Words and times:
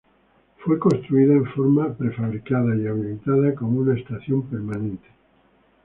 Fue 0.65 0.79
construida 0.79 1.33
en 1.33 1.45
forma 1.45 1.93
prefabricada 1.93 2.75
y 2.75 2.87
habilitada 2.87 3.53
como 3.53 3.81
una 3.81 3.93
estación 3.95 4.41
permanente. 4.47 5.07